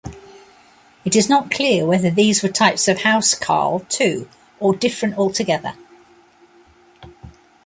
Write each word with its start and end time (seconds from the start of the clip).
It 1.05 1.15
is 1.15 1.29
not 1.29 1.51
clear 1.51 1.85
whether 1.85 2.09
these 2.09 2.41
were 2.41 2.49
types 2.49 2.87
of 2.87 3.01
"housecarl" 3.03 3.81
too 3.87 4.27
or 4.59 4.75
different 4.75 5.15
altogether. 5.15 5.75